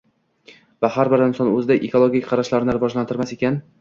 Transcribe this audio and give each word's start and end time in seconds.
va 0.85 0.89
har 0.95 1.11
bir 1.13 1.23
inson 1.27 1.51
o‘zida 1.57 1.77
ekologik 1.89 2.27
qarashlarni 2.31 2.77
rivojlantirmas 2.79 3.37
ekan 3.37 3.63